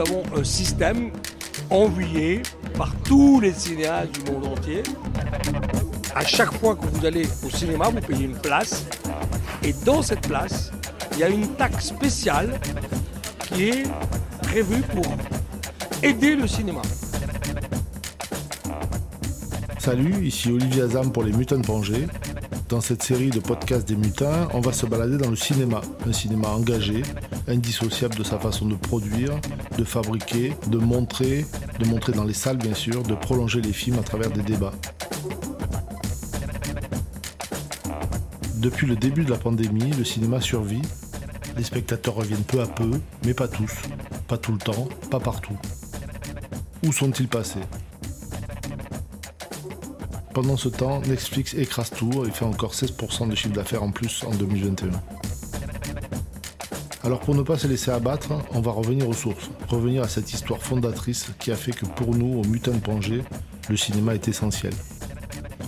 [0.00, 1.10] avons un système
[1.68, 2.42] envié
[2.76, 4.82] par tous les cinéastes du monde entier.
[6.14, 8.84] À chaque fois que vous allez au cinéma, vous payez une place.
[9.62, 10.72] Et dans cette place,
[11.12, 12.58] il y a une taxe spéciale
[13.48, 13.82] qui est
[14.42, 15.04] prévue pour
[16.02, 16.82] aider le cinéma.
[19.78, 22.06] Salut, ici Olivier Azam pour les Mutants Pangée.
[22.70, 25.80] Dans cette série de podcasts des mutins, on va se balader dans le cinéma.
[26.06, 27.02] Un cinéma engagé,
[27.48, 29.32] indissociable de sa façon de produire,
[29.76, 31.46] de fabriquer, de montrer,
[31.80, 34.70] de montrer dans les salles bien sûr, de prolonger les films à travers des débats.
[38.58, 40.82] Depuis le début de la pandémie, le cinéma survit.
[41.56, 42.92] Les spectateurs reviennent peu à peu,
[43.24, 43.72] mais pas tous,
[44.28, 45.58] pas tout le temps, pas partout.
[46.86, 47.58] Où sont-ils passés?
[50.40, 54.24] Pendant ce temps, Netflix écrase tout et fait encore 16% de chiffre d'affaires en plus
[54.26, 54.88] en 2021.
[57.04, 60.32] Alors pour ne pas se laisser abattre, on va revenir aux sources, revenir à cette
[60.32, 63.22] histoire fondatrice qui a fait que pour nous, au Mutant Pangé,
[63.68, 64.72] le cinéma est essentiel.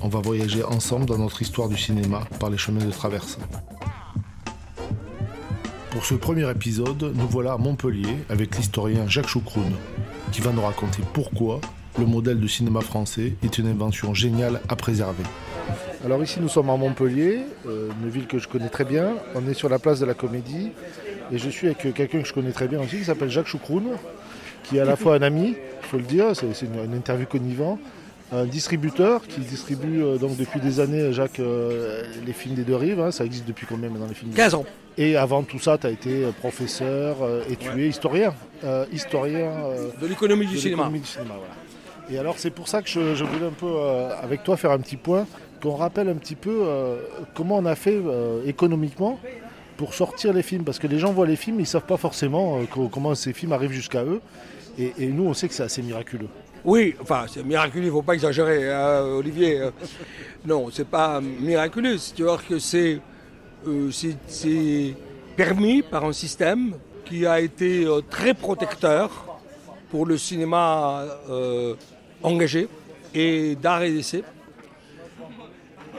[0.00, 3.36] On va voyager ensemble dans notre histoire du cinéma par les chemins de traverse.
[5.90, 9.76] Pour ce premier épisode, nous voilà à Montpellier avec l'historien Jacques Choucroune,
[10.32, 11.60] qui va nous raconter pourquoi
[11.98, 15.24] le modèle de cinéma français est une invention géniale à préserver.
[16.04, 19.14] Alors ici nous sommes à Montpellier, euh, une ville que je connais très bien.
[19.34, 20.70] On est sur la place de la Comédie
[21.30, 23.90] et je suis avec quelqu'un que je connais très bien aussi qui s'appelle Jacques Choucroune,
[24.64, 27.78] qui est à la fois un ami, il faut le dire, c'est une, interview connivant,
[28.32, 32.76] un distributeur qui distribue euh, donc depuis des années, Jacques, euh, les films des deux
[32.76, 33.00] rives.
[33.00, 33.10] Hein.
[33.10, 34.64] ça existe depuis combien maintenant les films 15 ans.
[34.98, 37.16] Et avant tout ça, tu as été professeur,
[37.48, 38.34] étudié, historien.
[38.92, 39.50] historien
[40.00, 40.90] de l'économie du, cinéma.
[42.12, 44.78] Et alors c'est pour ça que je, voulais un peu euh, avec toi faire un
[44.78, 45.26] petit point,
[45.62, 47.00] qu'on rappelle un petit peu euh,
[47.32, 49.18] comment on a fait euh, économiquement
[49.78, 51.96] pour sortir les films, parce que les gens voient les films, ils ne savent pas
[51.96, 52.60] forcément
[52.92, 54.20] comment ces films arrivent jusqu'à eux.
[54.78, 56.28] Et, nous, on sait que c'est assez miraculeux.
[56.64, 59.60] Oui, enfin, c'est miraculeux, il ne faut pas exagérer, hein, Olivier.
[60.44, 63.00] non, c'est pas miraculeux, c'est-à-dire que c'est
[65.36, 66.74] permis par un système
[67.06, 69.40] qui a été très protecteur
[69.90, 71.04] pour le cinéma
[72.22, 72.68] engagé
[73.14, 74.24] et d'art et d'essai,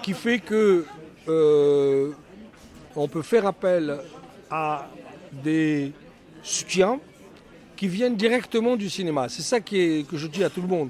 [0.01, 0.85] qui fait que
[1.27, 2.11] euh,
[2.95, 3.99] on peut faire appel
[4.49, 4.87] à
[5.31, 5.91] des
[6.43, 6.99] soutiens
[7.75, 9.29] qui viennent directement du cinéma.
[9.29, 10.89] C'est ça qui est, que je dis à tout le monde.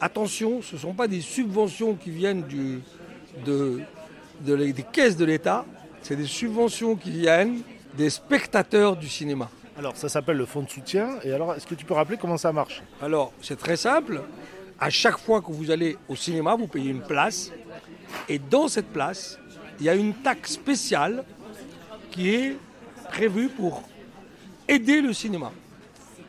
[0.00, 2.80] Attention, ce ne sont pas des subventions qui viennent du,
[3.44, 3.80] de,
[4.40, 5.64] des caisses de l'État,
[6.02, 7.62] c'est des subventions qui viennent
[7.96, 9.50] des spectateurs du cinéma.
[9.78, 11.18] Alors ça s'appelle le fonds de soutien.
[11.24, 12.82] Et alors est-ce que tu peux rappeler comment ça marche?
[13.00, 14.22] Alors c'est très simple
[14.82, 17.52] à chaque fois que vous allez au cinéma, vous payez une place.
[18.28, 19.38] Et dans cette place,
[19.78, 21.24] il y a une taxe spéciale
[22.10, 22.56] qui est
[23.08, 23.84] prévue pour
[24.66, 25.52] aider le cinéma.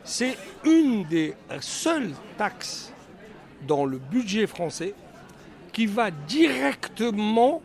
[0.04, 2.94] C'est une des seules taxes
[3.68, 4.94] dans le budget français
[5.72, 7.64] qui va directement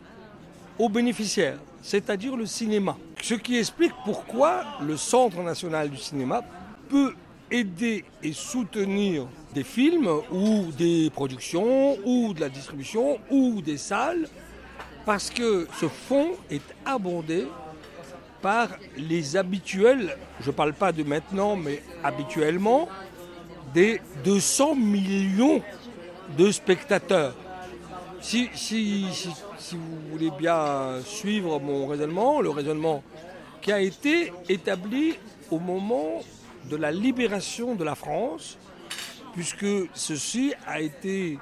[0.79, 2.97] aux bénéficiaires, c'est-à-dire le cinéma.
[3.21, 6.41] Ce qui explique pourquoi le Centre national du cinéma
[6.89, 7.13] peut
[7.51, 14.27] aider et soutenir des films ou des productions ou de la distribution ou des salles
[15.05, 17.47] parce que ce fonds est abondé
[18.41, 22.87] par les habituels, je ne parle pas de maintenant, mais habituellement,
[23.73, 25.61] des 200 millions
[26.37, 27.35] de spectateurs.
[28.21, 33.03] Si, si, si, vous voulez bien suivre mon raisonnement, le raisonnement
[33.61, 35.15] qui a été établi
[35.51, 36.21] au moment
[36.69, 38.57] de la libération de la France,
[39.39, 41.39] puisque ceci a été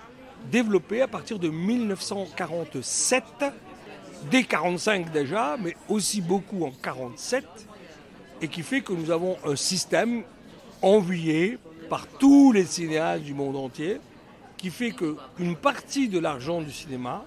[0.51, 7.43] développé à partir de 1947, dès 1945 déjà, mais aussi beaucoup en 1947,
[8.43, 10.21] et qui fait que nous avons un système
[10.83, 11.57] envié
[11.89, 13.99] par tous les cinéastes du monde entier,
[14.57, 17.25] qui fait qu'une partie de l'argent du cinéma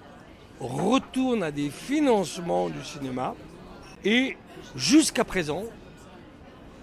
[0.61, 3.35] retourne à des financements du cinéma,
[4.05, 4.37] et
[4.77, 5.63] jusqu'à présent,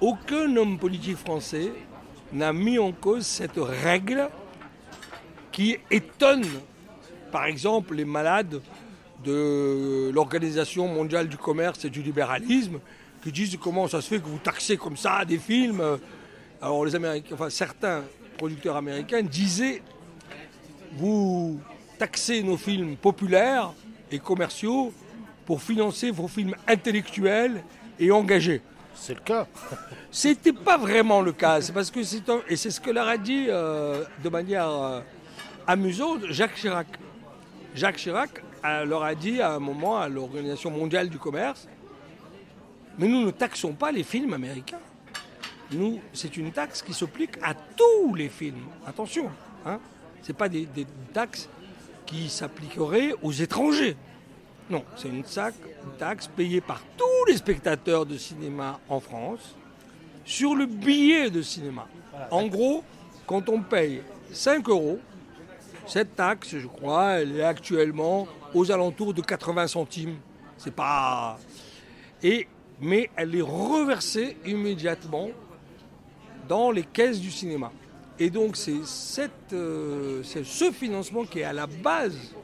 [0.02, 1.73] aucun homme politique français
[2.32, 4.28] n'a mis en cause cette règle
[5.52, 6.44] qui étonne,
[7.32, 8.60] par exemple, les malades
[9.25, 12.78] de l'Organisation mondiale du commerce et du libéralisme,
[13.22, 15.82] qui disent comment ça se fait que vous taxez comme ça des films.
[16.62, 18.04] Alors les Américains, certains
[18.36, 19.82] producteurs américains disaient
[20.92, 21.60] vous
[21.98, 23.72] taxez nos films populaires
[24.10, 24.92] et commerciaux
[25.44, 27.62] pour financer vos films intellectuels
[27.98, 28.62] et engagés.
[29.00, 29.47] C'est le cas.
[30.11, 31.61] C'était pas vraiment le cas.
[31.61, 35.00] C'est parce que c'est et c'est ce que leur a dit euh, de manière euh,
[35.67, 36.87] amusante Jacques Chirac.
[37.75, 38.43] Jacques Chirac
[38.85, 41.69] leur a dit à un moment à l'Organisation mondiale du commerce,
[42.99, 44.81] mais nous ne taxons pas les films américains.
[45.73, 48.67] nous, c'est une taxe qui s'applique à tous les films.
[48.87, 49.31] Attention,
[49.65, 49.79] hein,
[50.23, 50.67] ce n'est pas des,
[51.12, 51.49] taxes
[52.05, 53.97] qui s'appliqueraient aux étrangers.
[54.70, 55.25] Non, c'est une,
[55.99, 59.56] taxe payée par tous les spectateurs de cinéma en France
[60.25, 61.87] sur le billet de cinéma.
[62.31, 62.85] En gros,
[63.26, 64.99] quand on paye 5 euros,
[65.87, 70.17] cette taxe, je crois, elle est actuellement aux alentours de 80 centimes.
[70.59, 71.38] C'est pas.
[72.23, 72.47] Et,
[72.81, 75.31] mais elle est reversée immédiatement
[76.47, 77.73] dans les caisses du cinéma.
[78.19, 78.81] Et donc c'est
[79.53, 82.35] euh, ce financement qui est à la base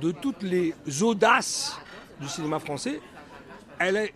[0.00, 1.78] de toutes les audaces
[2.20, 3.00] du cinéma français.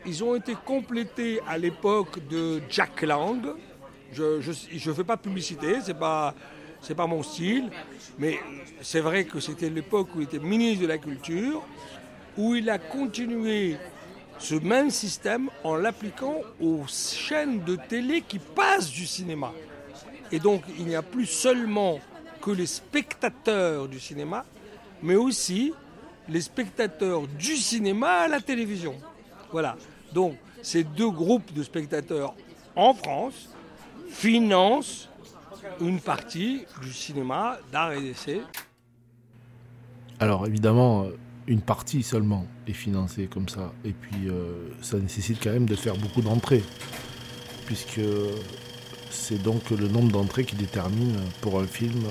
[0.06, 3.40] ils ont été complétés à l'époque de Jack Lang.
[4.12, 6.34] Je ne fais pas publicité, c'est pas
[6.92, 7.70] pas mon style,
[8.18, 8.38] mais
[8.82, 11.62] c'est vrai que c'était l'époque où il était ministre de la Culture,
[12.36, 13.78] où il a continué
[14.38, 19.52] ce même système en l'appliquant aux chaînes de télé qui passent du cinéma.
[20.30, 22.00] Et donc il n'y a plus seulement
[22.42, 24.44] que les spectateurs du cinéma,
[25.04, 25.72] mais aussi
[26.28, 28.94] les spectateurs du cinéma à la télévision.
[29.52, 29.76] Voilà.
[30.12, 32.34] Donc ces deux groupes de spectateurs
[32.74, 33.50] en France
[34.08, 35.10] financent
[35.80, 38.40] une partie du cinéma d'art et d'essai.
[40.20, 41.16] Alors évidemment, euh,
[41.46, 43.72] une partie seulement est financée comme ça.
[43.84, 46.62] Et puis euh, ça nécessite quand même de faire beaucoup d'entrées.
[47.66, 48.00] Puisque
[49.10, 52.04] c'est donc le nombre d'entrées qui détermine pour un film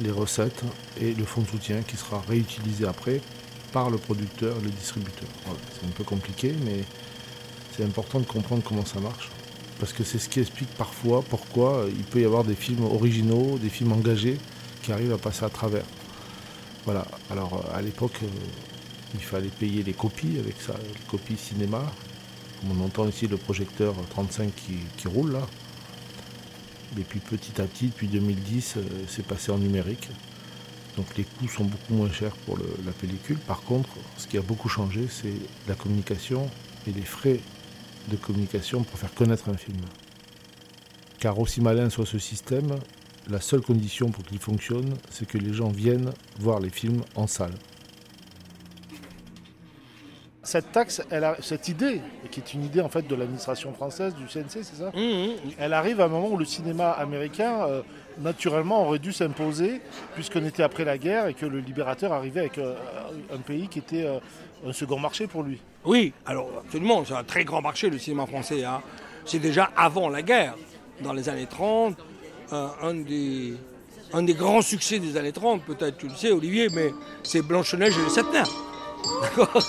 [0.00, 0.62] les recettes
[1.00, 3.20] et le fonds de soutien qui sera réutilisé après
[3.72, 5.28] par le producteur et le distributeur.
[5.74, 6.84] C'est un peu compliqué, mais
[7.76, 9.30] c'est important de comprendre comment ça marche
[9.78, 13.58] parce que c'est ce qui explique parfois pourquoi il peut y avoir des films originaux,
[13.58, 14.38] des films engagés
[14.82, 15.84] qui arrivent à passer à travers.
[16.84, 18.26] Voilà, alors à l'époque, euh,
[19.14, 21.82] il fallait payer les copies avec ça, les copies cinéma.
[22.70, 25.46] On entend ici le projecteur 35 qui, roule là.
[26.98, 30.08] Et puis petit à petit, depuis 2010, euh, c'est passé en numérique.
[30.96, 33.36] Donc les coûts sont beaucoup moins chers pour la pellicule.
[33.36, 35.34] Par contre, ce qui a beaucoup changé, c'est
[35.68, 36.48] la communication
[36.86, 37.38] et les frais
[38.08, 39.80] de communication pour faire connaître un film.
[41.18, 42.76] Car aussi malin soit ce système,
[43.28, 47.26] la seule condition pour qu'il fonctionne, c'est que les gens viennent voir les films en
[47.26, 47.54] salle.
[50.56, 52.00] Cette taxe, elle a, cette idée,
[52.30, 55.30] qui est une idée en fait de l'administration française, du CNC, c'est ça mmh, mmh.
[55.58, 57.82] Elle arrive à un moment où le cinéma américain, euh,
[58.16, 59.82] naturellement, aurait dû s'imposer,
[60.14, 62.74] puisqu'on était après la guerre et que le libérateur arrivait avec euh,
[63.34, 64.18] un pays qui était euh,
[64.66, 65.60] un second marché pour lui.
[65.84, 68.64] Oui, alors absolument, c'est un très grand marché le cinéma français.
[68.64, 68.80] Hein.
[69.26, 70.54] C'est déjà avant la guerre,
[71.02, 71.98] dans les années 30,
[72.50, 73.52] un, des,
[74.14, 76.92] un des grands succès des années 30, peut-être tu le sais Olivier, mais
[77.22, 78.24] c'est Blanche-Neige et les Sept.
[79.20, 79.62] D'accord?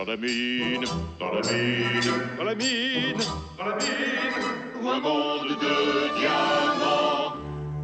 [0.00, 0.84] Dans la mine,
[1.18, 2.00] dans la mine,
[2.38, 3.18] dans la mine,
[3.58, 7.34] dans la mine, où un monde de diamants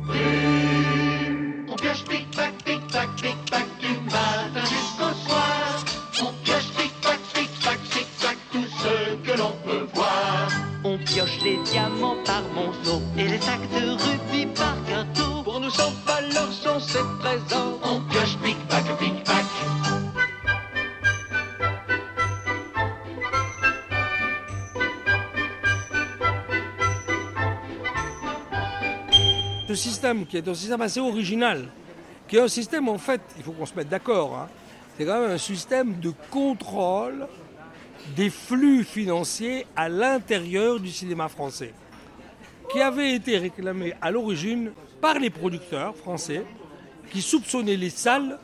[0.06, 1.66] brille.
[1.68, 5.84] On pioche pic-pac, pic-pac, pic-pac du matin jusqu'au soir.
[6.22, 10.48] On pioche pic-pac, pic-pac, pic-pac tout ce que l'on peut voir.
[10.84, 15.42] On pioche les diamants par monceau et les sacs de rubis par gâteau.
[15.42, 17.78] Pour nous sans valeur sont ces trésors.
[17.84, 19.45] On pioche pic-pac, pic-pac.
[29.76, 31.68] Système qui est un système assez original,
[32.28, 34.48] qui est un système en fait, il faut qu'on se mette d'accord, hein,
[34.96, 37.26] c'est quand même un système de contrôle
[38.16, 41.74] des flux financiers à l'intérieur du cinéma français,
[42.70, 46.44] qui avait été réclamé à l'origine par les producteurs français
[47.10, 48.38] qui soupçonnaient les salles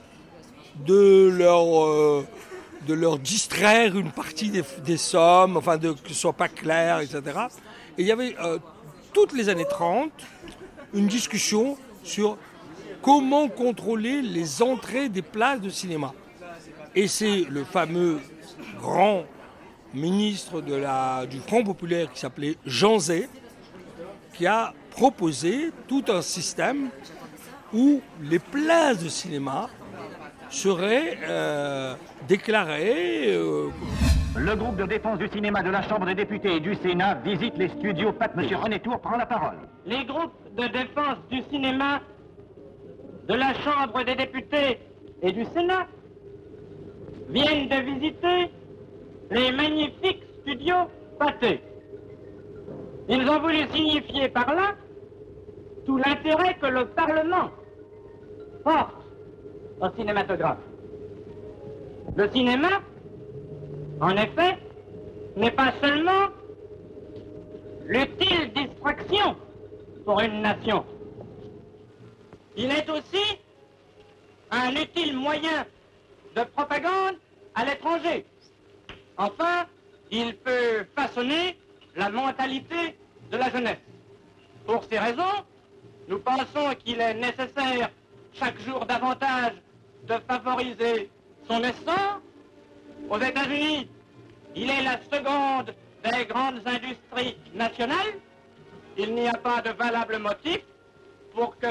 [0.87, 2.27] de leur, euh,
[2.87, 7.23] de leur distraire une partie des, sommes, enfin de, que ce soit pas clair, etc.
[7.99, 8.59] Et il y avait euh,
[9.13, 10.11] toutes les années 30
[10.95, 12.37] une discussion sur
[13.01, 16.13] comment contrôler les entrées des places de cinéma.
[16.95, 18.21] Et c'est le fameux
[18.79, 19.25] grand
[19.95, 23.29] ministre du Front populaire qui s'appelait Jean Zay
[24.35, 26.89] qui a proposé tout un système
[27.73, 29.69] où les places de cinéma
[30.51, 31.95] seraient euh,
[32.29, 33.27] déclarées.
[33.29, 33.69] Euh,
[34.37, 37.57] le groupe de défense du cinéma de la Chambre des députés et du Sénat visite
[37.59, 38.35] les studios Pat.
[38.35, 39.57] Monsieur René Tour prend la parole.
[39.87, 42.01] Les groupes de défense du cinéma
[43.29, 44.79] de la Chambre des députés
[45.23, 45.87] et du Sénat
[47.29, 48.51] viennent de visiter
[49.31, 50.75] les magnifiques studio
[51.19, 51.61] Pathé.
[53.09, 54.75] Ils ont voulu signifier par là
[55.85, 57.51] tout l'intérêt que le Parlement
[58.65, 59.05] porte
[59.81, 60.59] au cinématographe.
[62.17, 62.69] Le cinéma,
[64.03, 64.59] en effet,
[65.37, 66.27] n'est pas seulement
[67.87, 69.37] l'utile distraction
[70.05, 70.85] pour une nation.
[72.57, 73.39] Il est aussi
[74.51, 75.65] un utile moyen
[76.35, 77.17] de propagande
[77.55, 78.27] à l'étranger.
[79.17, 79.67] Enfin,
[80.11, 81.57] il peut façonner
[81.95, 82.99] la mentalité
[83.31, 83.79] de la jeunesse.
[84.67, 85.37] Pour ces raisons,
[86.09, 87.89] nous pensons qu'il est nécessaire
[88.33, 89.53] chaque jour davantage
[90.09, 91.09] de favoriser
[91.49, 92.21] son essor.
[93.11, 93.89] Aux États-Unis,
[94.55, 98.15] il est la seconde des grandes industries nationales.
[98.99, 100.61] Il n'y a pas de valable motif
[101.35, 101.67] pour que,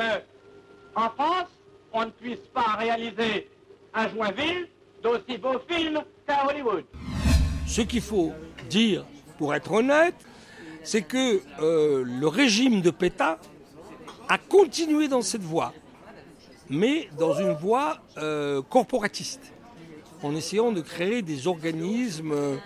[0.96, 1.50] en France,
[1.94, 3.50] on ne puisse pas réaliser
[3.94, 4.68] à Joinville
[5.04, 6.86] d'aussi beaux films qu'à Hollywood.
[7.68, 8.34] Ce qu'il faut
[8.70, 9.06] dire,
[9.38, 10.16] pour être honnête,
[10.84, 13.38] c'est que euh, le régime de Pétain
[14.30, 15.74] a continué dans cette voie,
[16.70, 19.54] mais dans une voie euh, corporatiste,
[20.24, 22.58] en essayant de créer des organismes euh,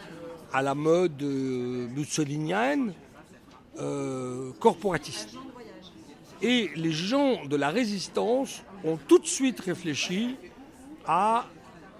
[0.54, 2.94] à la mode euh, mussolinienne,
[3.80, 5.36] euh, corporatiste.
[6.42, 10.36] Et les gens de la résistance ont tout de suite réfléchi
[11.08, 11.46] à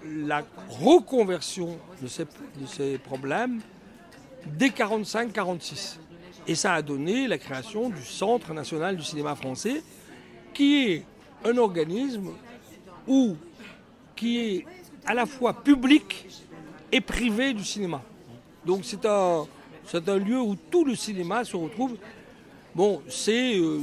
[0.04, 3.60] la reconversion de ces, problèmes
[4.46, 5.96] dès 45-46.
[6.46, 9.82] Et ça a donné la création du Centre national du cinéma français,
[10.54, 11.04] qui est
[11.44, 12.30] un organisme
[13.08, 13.36] où,
[14.14, 14.66] qui est
[15.06, 16.26] à la fois public
[16.92, 18.02] et privé du cinéma.
[18.64, 19.46] Donc c'est un,
[20.18, 21.96] lieu où tout le cinéma se retrouve.
[22.74, 23.80] Bon, c'est euh,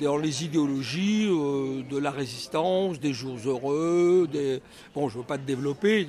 [0.00, 4.28] dans les idéologies euh, de la résistance, des jours heureux.
[4.94, 6.06] Bon, je ne veux pas te développer,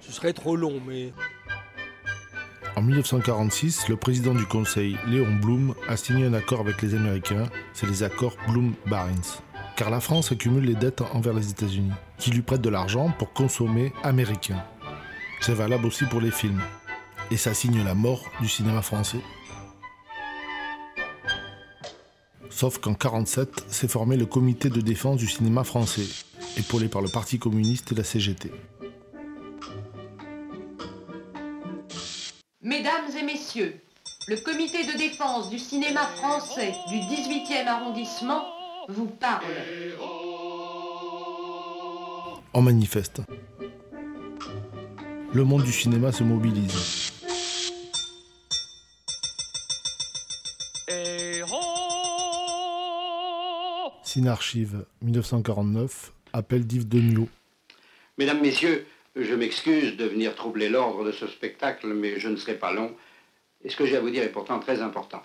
[0.00, 1.12] ce serait trop long, mais...
[2.76, 7.48] En 1946, le président du Conseil, Léon Blum, a signé un accord avec les Américains,
[7.72, 9.42] c'est les accords Blum-Barnes.
[9.80, 13.32] Car la France accumule les dettes envers les États-Unis, qui lui prêtent de l'argent pour
[13.32, 14.62] consommer américain.
[15.40, 16.60] C'est valable aussi pour les films.
[17.30, 19.22] Et ça signe la mort du cinéma français.
[22.50, 26.04] Sauf qu'en 1947 s'est formé le comité de défense du cinéma français,
[26.58, 28.52] épaulé par le Parti communiste et la CGT.
[32.60, 33.80] Mesdames et messieurs,
[34.28, 39.44] le comité de défense du cinéma français du 18e arrondissement vous parle.
[42.52, 43.22] On manifeste.
[45.32, 47.12] Le monde du cinéma se mobilise.
[54.02, 57.28] Cinarchive 1949, appel d'Yves Degnaud.
[58.18, 58.84] Mesdames, Messieurs,
[59.14, 62.92] je m'excuse de venir troubler l'ordre de ce spectacle, mais je ne serai pas long.
[63.62, 65.22] Et ce que j'ai à vous dire est pourtant très important.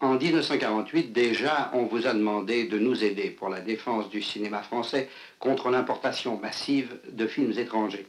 [0.00, 4.62] En 1948, déjà, on vous a demandé de nous aider pour la défense du cinéma
[4.62, 5.08] français
[5.40, 8.06] contre l'importation massive de films étrangers.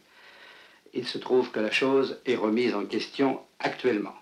[0.94, 4.14] Il se trouve que la chose est remise en question actuellement.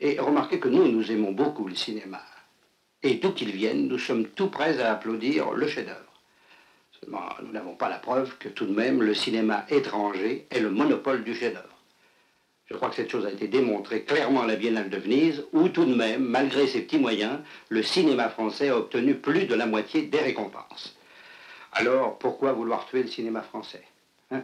[0.00, 2.22] Et remarquez que nous, nous aimons beaucoup le cinéma.
[3.04, 6.22] Et d'où qu'il vienne, nous sommes tout prêts à applaudir le chef-d'œuvre.
[7.00, 10.70] Seulement, nous n'avons pas la preuve que tout de même le cinéma étranger est le
[10.70, 11.75] monopole du chef-d'œuvre.
[12.66, 15.68] Je crois que cette chose a été démontrée clairement à la Biennale de Venise, où
[15.68, 19.66] tout de même, malgré ses petits moyens, le cinéma français a obtenu plus de la
[19.66, 20.96] moitié des récompenses.
[21.72, 23.84] Alors, pourquoi vouloir tuer le cinéma français
[24.32, 24.42] hein?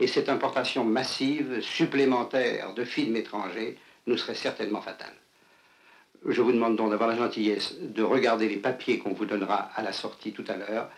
[0.00, 5.14] Et cette importation massive, supplémentaire de films étrangers nous serait certainement fatale.
[6.26, 9.82] Je vous demande donc d'avoir la gentillesse de regarder les papiers qu'on vous donnera à
[9.82, 10.90] la sortie tout à l'heure,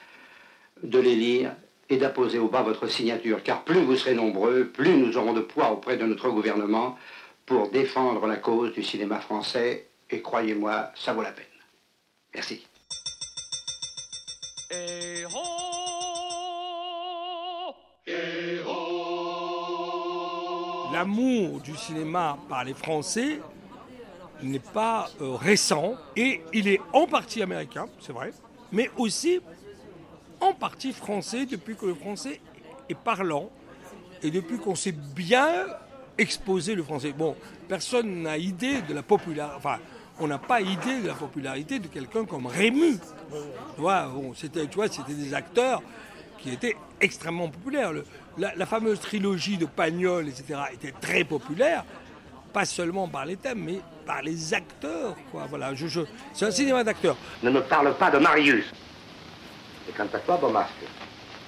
[0.83, 1.55] de les lire
[1.91, 5.41] et d'apposer au bas votre signature, car plus vous serez nombreux, plus nous aurons de
[5.41, 6.97] poids auprès de notre gouvernement
[7.47, 11.45] pour défendre la cause du cinéma français, et croyez-moi, ça vaut la peine.
[12.35, 12.67] Merci.
[20.93, 23.41] L'amour du cinéma par les Français
[24.43, 28.33] n'est pas euh, récent et il est en partie américain, c'est vrai,
[28.73, 29.41] mais aussi
[30.45, 32.41] en partie français depuis que le français
[32.89, 33.49] est parlant
[34.23, 35.67] et depuis qu'on sait bien
[36.19, 37.13] exposer le français.
[37.17, 37.35] Bon,
[37.67, 39.79] personne n'a idée de la popularité, enfin,
[40.21, 42.99] on n'a pas idée de la popularité de quelqu'un comme Rému.
[43.75, 45.83] Tu vois, c'était, des acteurs
[46.39, 47.93] qui étaient extrêmement populaires.
[48.37, 51.85] La, fameuse trilogie de Pagnol, etc., était très populaire,
[52.53, 55.17] pas seulement par les thèmes, mais par les acteurs.
[56.33, 57.17] C'est un cinéma d'acteurs.
[57.43, 58.73] Ne me parle pas de Marius.
[59.89, 60.71] Et quant à toi, Beaumasque,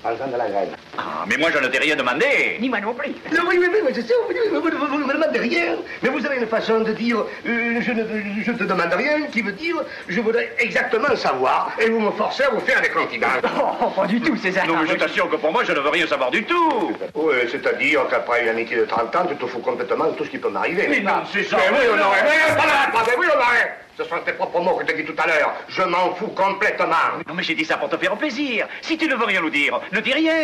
[0.02, 0.68] Parle-en de la graine.
[0.98, 2.58] Ah, mais moi je ne t'ai rien demandé.
[2.60, 3.08] Ni moi non plus.
[3.32, 5.76] Non, oui, oui, oui, mais je sais, vous, vous, vous, vous ne me demandez rien.
[6.02, 8.04] Mais vous avez une façon de dire euh, je ne
[8.44, 9.76] je te demande rien qui veut dire
[10.06, 11.72] je voudrais exactement savoir.
[11.80, 13.42] Et vous me forcez à vous faire des confidences.
[13.82, 14.66] Oh, pas du tout, César.
[14.66, 16.92] Non, mais je t'assure que pour moi je ne veux rien savoir du tout.
[17.14, 20.30] Oui, c'est-à-dire qu'après une amitié de 30 ans, tu te fous complètement de tout ce
[20.30, 20.86] qui peut m'arriver.
[20.88, 21.56] Mais non, c'est ça.
[21.56, 22.22] Mais oui, on aurait.
[22.22, 23.85] Mais attendez, oui, on aurait.
[23.98, 25.54] Ce sont tes propres mots que tu as dit tout à l'heure.
[25.68, 26.86] Je m'en fous complètement.
[27.26, 28.68] Non, mais j'ai dit ça pour te faire plaisir.
[28.82, 30.34] Si tu ne veux rien nous dire, ne dis rien.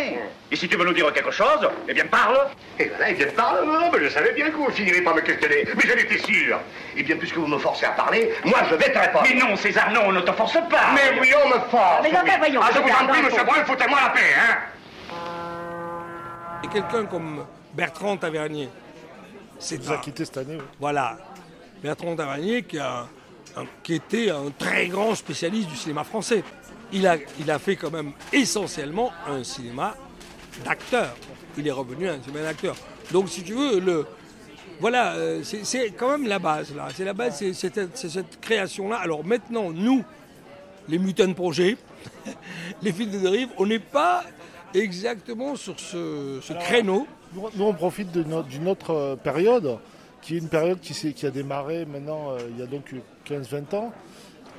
[0.51, 2.39] Et si tu veux nous dire quelque chose, eh bien parle.
[2.79, 3.67] Et voilà, il vient de parler.
[3.67, 5.67] Non, mais je savais bien que vous finiriez par me questionner.
[5.75, 6.59] Mais j'en étais sûr.
[6.97, 9.27] Et bien, puisque vous me forcez à parler, moi, je vais te répondre.
[9.29, 10.93] Mais non, César, non, on ne te force pas.
[10.95, 12.03] Mais oui, on me force.
[12.03, 12.31] Mais enfin, oui.
[12.39, 14.57] voyons, Ah, je vous en prie, non, monsieur faut- Brun, foutez-moi la paix, hein.
[16.65, 17.45] Et quelqu'un comme
[17.75, 18.69] Bertrand Tavernier,
[19.59, 20.57] c'est Il nous a quittés cette année.
[20.59, 20.65] oui.
[20.81, 21.19] Voilà.
[21.83, 23.07] Bertrand Tavernier, qui, a
[23.83, 26.43] qui était un très grand spécialiste du cinéma français.
[26.93, 29.97] Il a, il a fait quand même essentiellement un cinéma
[30.65, 31.15] d'acteur.
[31.57, 32.77] Il est revenu à un cinéma d'acteur.
[33.11, 34.07] Donc, si tu veux, le,
[34.81, 36.89] voilà, euh, c'est quand même la base, là.
[36.95, 38.97] C'est la base, c'est cette création-là.
[38.97, 40.05] Alors maintenant, nous,
[40.89, 41.77] les Mutant Projets,
[42.83, 44.25] les films de dérive, on n'est pas
[44.75, 47.07] exactement sur ce, ce créneau.
[47.35, 49.79] Nous, nous, on profite d'une autre, euh, période,
[50.21, 52.93] qui est une période qui a démarré maintenant, euh, il y a donc
[53.27, 53.93] 15-20 ans,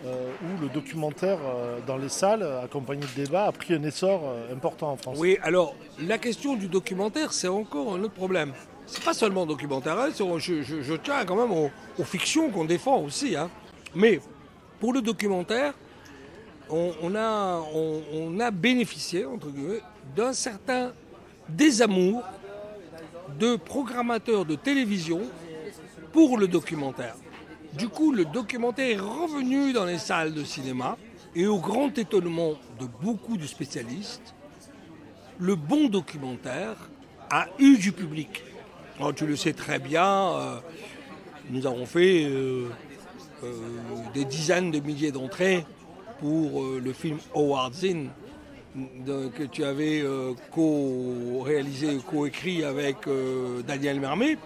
[0.06, 4.24] euh, où le documentaire euh, dans les salles, accompagné de débats, a pris un essor
[4.26, 5.18] euh, important en France.
[5.20, 8.54] Oui, alors la question du documentaire, c'est encore un autre problème.
[8.86, 13.36] C'est pas seulement documentaire, hein, je, tiens quand même aux, fictions qu'on défend aussi.
[13.38, 13.50] hein.
[13.96, 14.20] Mais
[14.82, 15.74] pour le documentaire,
[16.70, 19.82] on, a, on a bénéficié, entre guillemets,
[20.16, 20.92] d'un certain
[21.48, 22.24] désamour
[23.40, 25.22] de programmateurs de télévision
[26.12, 27.16] pour le documentaire.
[27.78, 30.96] Du coup, le documentaire est revenu dans les salles de cinéma
[31.36, 34.36] et au grand étonnement de beaucoup de spécialistes,
[35.40, 36.76] le bon documentaire
[37.32, 38.44] a eu du public.
[39.00, 40.60] Alors, tu le sais très bien, euh,
[41.50, 42.70] nous avons fait euh,
[43.44, 43.54] euh,
[44.14, 45.66] des dizaines de milliers d'entrées
[46.20, 48.10] pour le film Howard Zinn
[49.06, 50.04] que tu avais
[50.52, 52.96] co-réalisé, co-écrit avec
[53.68, 54.38] Daniel Mermet,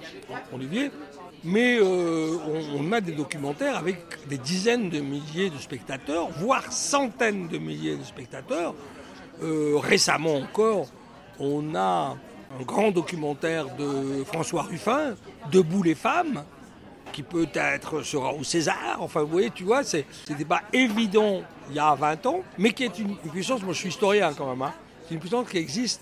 [0.51, 0.89] Olivier.
[1.49, 2.37] Mais euh,
[2.77, 7.95] on, a des documentaires avec des dizaines de milliers de spectateurs, voire centaines de milliers
[7.95, 8.75] de spectateurs.
[9.41, 10.87] Euh, récemment encore,
[11.39, 12.17] on a
[12.59, 15.15] un grand documentaire de François Ruffin,
[15.49, 16.43] Debout les femmes,
[17.13, 18.97] qui peut-être sera au César.
[18.99, 22.73] Enfin, vous voyez, tu vois, c'est- c'était pas évident il y a 20 ans, mais
[22.73, 24.73] qui est une, puissance, moi je suis historien quand même, hein.
[25.07, 26.01] c'est une puissance qui existe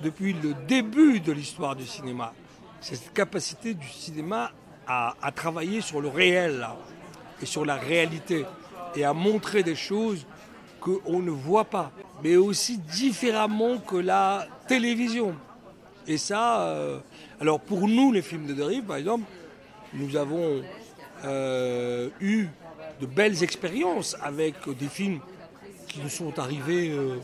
[0.00, 2.32] depuis le début de l'histoire du cinéma.
[2.80, 4.50] Cette capacité du cinéma
[4.88, 6.66] à, travailler sur le réel
[7.42, 8.46] et sur la réalité
[8.96, 10.26] et à montrer des choses
[10.80, 15.34] qu'on ne voit pas, mais aussi différemment que la télévision.
[16.06, 17.00] Et ça, euh,
[17.40, 19.24] alors pour nous, les films de dérive, par exemple,
[19.92, 20.62] nous avons
[21.24, 22.48] euh, eu
[23.00, 25.20] de belles expériences avec des films
[25.86, 27.16] qui nous sont arrivés, euh,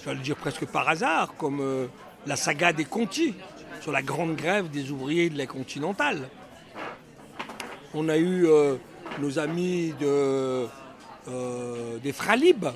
[0.00, 1.88] je vais le dire presque par hasard, comme
[2.26, 3.34] la saga des Conti,
[3.80, 6.28] sur la grande grève des ouvriers de la Continentale.
[7.96, 8.76] On a eu euh,
[9.20, 10.66] nos amis de,
[11.28, 12.66] euh, des Fralib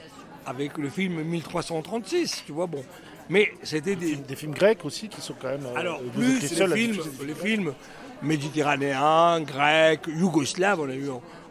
[0.46, 2.83] avec le film 1336, tu vois, bon.
[3.28, 5.66] Mais c'était des, Des films grecs aussi qui sont quand même.
[5.66, 7.74] euh, alors, plus les films, les films
[8.22, 11.09] méditerranéens, grecs, yougoslaves, on a eu,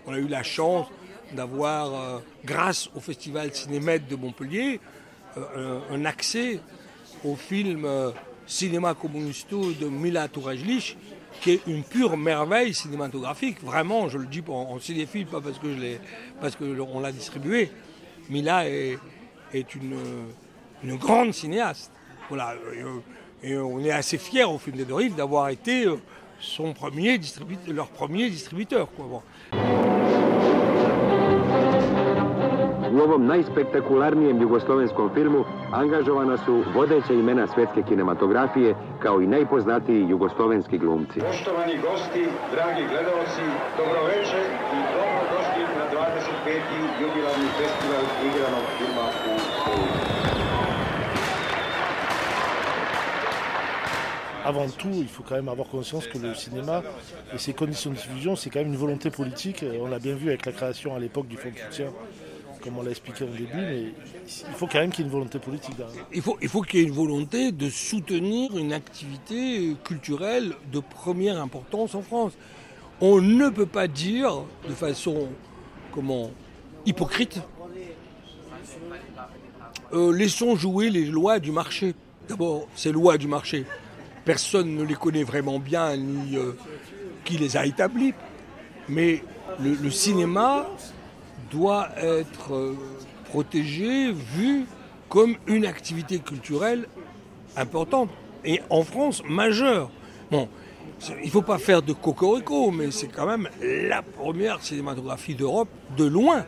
[0.07, 0.87] on a eu la chance
[1.33, 4.79] d'avoir, euh, grâce au Festival Cinémètre de Montpellier,
[5.37, 6.59] euh, un, un accès
[7.23, 8.09] au film euh,
[8.47, 10.97] Cinéma Comunisto de Mila Tourajlich,
[11.41, 13.63] qui est une pure merveille cinématographique.
[13.63, 15.57] Vraiment, je le dis en, en cinéphile, pas parce
[16.55, 17.71] que on l'a distribué.
[18.29, 18.97] Mila est,
[19.53, 21.91] est une, grande cinéaste.
[22.29, 22.55] Voilà.
[23.43, 25.95] Et, on est assez fiers au film des deux rives d'avoir été euh,
[26.39, 28.91] son premier distributeur, leur premier distributeur.
[28.91, 29.23] Quoi.
[32.99, 40.77] U ovom najspektakularnijem jugoslovenskom filmu angažovana su vodeća imena svetske kinematografije kao i najpoznatiji jugoslovenski
[40.77, 41.19] glumci.
[41.19, 43.45] Poštovani gosti, dragi gledalci,
[43.77, 44.41] dobroveče
[44.75, 47.01] i dobrodošli na 25.
[47.01, 49.35] jubilarni festival igranog filma u
[49.65, 50.09] Puli.
[54.45, 56.81] Avant tout, il faut quand même avoir conscience que le cinéma
[57.33, 59.63] et ses conditions de diffusion, c'est quand même une volonté politique.
[59.81, 61.91] On l'a bien vu avec la création à l'époque du fonds de soutien,
[62.63, 63.93] comme on l'a expliqué au début, mais
[64.25, 65.75] il faut quand même qu'il y ait une volonté politique.
[66.13, 70.79] Il faut, il faut qu'il y ait une volonté de soutenir une activité culturelle de
[70.79, 72.33] première importance en France.
[73.01, 75.29] On ne peut pas dire de façon
[75.91, 76.31] comment
[76.85, 77.41] hypocrite
[79.93, 81.95] euh, laissons jouer les lois du marché.
[82.27, 83.65] D'abord, ces lois du marché,
[84.23, 86.51] personne ne les connaît vraiment bien ni euh,
[87.25, 88.13] qui les a établies.
[88.87, 89.23] Mais
[89.59, 90.67] le cinéma
[91.51, 92.77] doit être euh,
[93.25, 94.65] protégé, vu
[95.07, 96.87] comme une activité culturelle
[97.57, 98.09] importante
[98.45, 99.89] et en France majeure.
[100.31, 100.47] Bon,
[101.21, 105.69] il ne faut pas faire de cocorico, mais c'est quand même la première cinématographie d'Europe
[105.97, 106.45] de loin.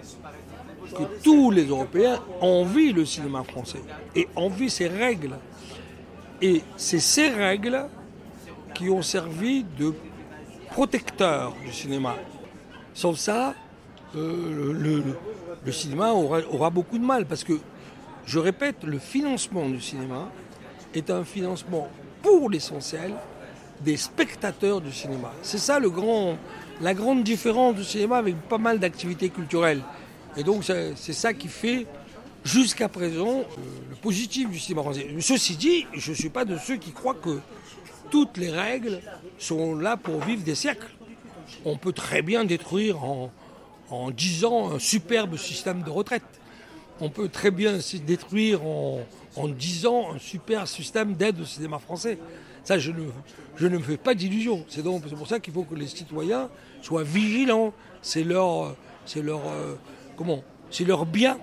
[1.23, 3.81] Tous les Européens envient le cinéma français
[4.15, 5.35] et envient ses règles.
[6.41, 7.85] Et c'est ces règles
[8.73, 9.93] qui ont servi de
[10.71, 12.15] protecteur du cinéma.
[12.93, 13.53] Sauf ça,
[14.15, 15.03] euh,
[15.65, 17.53] le, cinéma aura, beaucoup de mal parce que,
[18.25, 20.29] je répète, le financement du cinéma
[20.93, 21.89] est un financement
[22.21, 23.13] pour l'essentiel
[23.81, 25.31] des spectateurs du cinéma.
[25.41, 26.37] C'est ça le grand,
[26.81, 29.81] la grande différence du cinéma avec pas mal d'activités culturelles.
[30.37, 31.87] Et donc c'est c'est ça qui fait
[32.43, 33.43] jusqu'à présent euh,
[33.89, 35.07] le positif du cinéma français.
[35.19, 37.39] Ceci dit, je ne suis pas de ceux qui croient que
[38.11, 38.99] toutes les règles
[39.39, 40.91] sont là pour vivre des siècles.
[41.65, 43.31] On peut très bien détruire en,
[43.91, 46.23] en 10 ans un superbe système de retraite.
[46.99, 49.01] On peut très bien détruire en,
[49.35, 52.17] en 10 ans un super système d'aide au cinéma français.
[52.63, 53.05] Ça, je ne,
[53.55, 54.65] je ne me fais pas d'illusions.
[54.69, 56.49] C'est donc pour ça qu'il faut que les citoyens
[56.81, 57.73] soient vigilants.
[58.01, 58.75] C'est leur,
[59.15, 59.75] leur, euh,
[60.69, 61.37] c'est leur bien.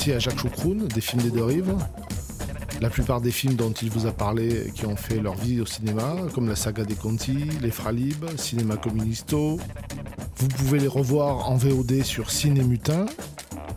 [0.00, 1.76] Merci à Jacques Choucroune des films des deux rives.
[2.80, 5.66] La plupart des films dont il vous a parlé qui ont fait leur vie au
[5.66, 9.58] cinéma, comme la saga des Conti, Les Fralib, Cinéma Communisto.
[10.36, 13.04] Vous pouvez les revoir en VOD sur Ciné Mutin.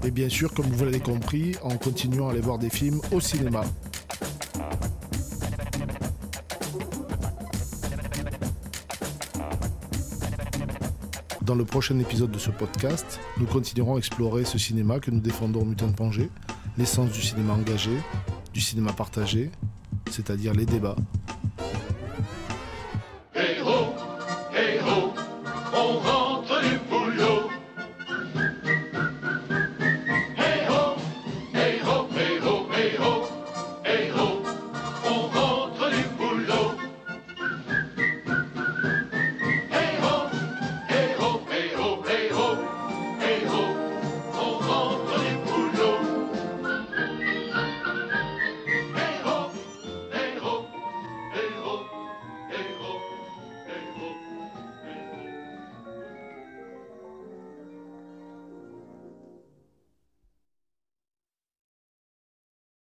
[0.06, 3.20] Et bien sûr, comme vous l'avez compris, en continuant à aller voir des films au
[3.20, 3.66] cinéma.
[11.46, 15.20] Dans le prochain épisode de ce podcast, nous continuerons à explorer ce cinéma que nous
[15.20, 16.30] défendons au Mutin de
[16.78, 17.92] l'essence du cinéma engagé,
[18.54, 19.52] du cinéma partagé,
[20.10, 20.96] c'est-à-dire les débats,